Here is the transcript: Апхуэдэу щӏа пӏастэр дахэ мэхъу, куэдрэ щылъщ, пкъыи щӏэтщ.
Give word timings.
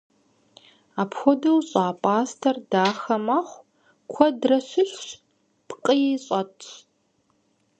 Апхуэдэу 1.01 1.59
щӏа 1.69 1.85
пӏастэр 2.01 2.57
дахэ 2.71 3.17
мэхъу, 3.25 3.65
куэдрэ 4.11 4.57
щылъщ, 4.67 5.07
пкъыи 5.67 6.09
щӏэтщ. 6.25 6.67